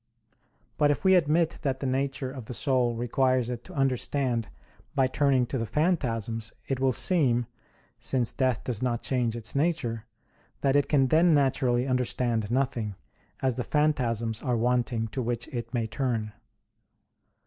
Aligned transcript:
But 0.79 0.89
if 0.89 1.05
we 1.05 1.13
admit 1.13 1.59
that 1.61 1.79
the 1.79 1.85
nature 1.85 2.31
of 2.31 2.45
the 2.45 2.55
soul 2.55 2.95
requires 2.95 3.51
it 3.51 3.63
to 3.65 3.73
understand 3.75 4.49
by 4.95 5.05
turning 5.05 5.45
to 5.45 5.59
the 5.59 5.65
phantasms, 5.67 6.51
it 6.67 6.79
will 6.79 6.91
seem, 6.91 7.45
since 7.99 8.31
death 8.33 8.63
does 8.63 8.81
not 8.81 9.03
change 9.03 9.35
its 9.35 9.53
nature, 9.55 10.07
that 10.61 10.75
it 10.75 10.89
can 10.89 11.09
then 11.09 11.35
naturally 11.35 11.85
understand 11.85 12.49
nothing; 12.49 12.95
as 13.43 13.57
the 13.57 13.63
phantasms 13.63 14.41
are 14.41 14.57
wanting 14.57 15.07
to 15.09 15.21
which 15.21 15.47
it 15.49 15.71
may 15.71 15.85
turn. 15.85 16.33